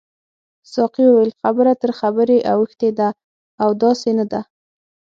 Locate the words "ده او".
2.99-3.69